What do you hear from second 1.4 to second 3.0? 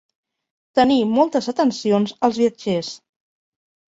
atencions als viatgers.